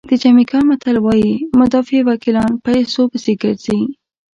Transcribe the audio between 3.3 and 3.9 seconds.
ګرځي.